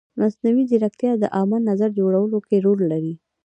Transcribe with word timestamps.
مصنوعي 0.19 0.63
ځیرکتیا 0.69 1.11
د 1.19 1.23
عامه 1.35 1.57
نظر 1.69 1.89
جوړولو 1.99 2.37
کې 2.47 2.57
رول 2.65 2.79
لري. 2.91 3.13